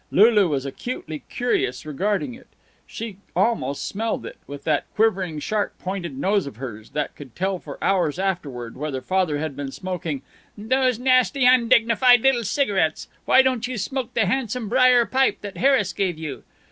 [0.09, 2.47] Lulu was acutely curious regarding it;
[2.87, 7.59] she almost smelled it, with that quivering sharp pointed nose of hers that could tell
[7.59, 10.23] for hours afterward whether Father had been smoking
[10.57, 15.93] "those nasty, undignified little cigarettes why don't you smoke the handsome brier pipe that Harris
[15.93, 16.41] gave you?"